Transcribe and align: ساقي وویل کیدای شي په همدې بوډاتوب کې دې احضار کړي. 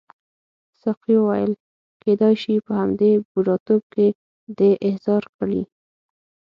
ساقي 0.81 1.15
وویل 1.19 1.51
کیدای 2.03 2.35
شي 2.43 2.53
په 2.65 2.71
همدې 2.81 3.11
بوډاتوب 3.29 3.81
کې 3.93 4.07
دې 4.57 4.71
احضار 4.87 5.23
کړي. 5.37 5.61